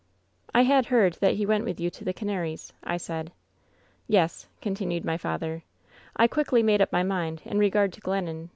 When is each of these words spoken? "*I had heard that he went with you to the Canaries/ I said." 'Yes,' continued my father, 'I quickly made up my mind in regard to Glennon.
"*I 0.55 0.63
had 0.63 0.87
heard 0.87 1.13
that 1.21 1.35
he 1.35 1.45
went 1.45 1.63
with 1.63 1.79
you 1.79 1.91
to 1.91 2.03
the 2.03 2.11
Canaries/ 2.11 2.73
I 2.83 2.97
said." 2.97 3.31
'Yes,' 4.07 4.47
continued 4.59 5.05
my 5.05 5.15
father, 5.15 5.61
'I 6.15 6.25
quickly 6.29 6.63
made 6.63 6.81
up 6.81 6.91
my 6.91 7.03
mind 7.03 7.43
in 7.45 7.59
regard 7.59 7.93
to 7.93 8.01
Glennon. 8.01 8.49